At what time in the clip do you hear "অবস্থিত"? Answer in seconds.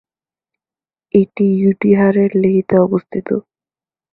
2.77-3.27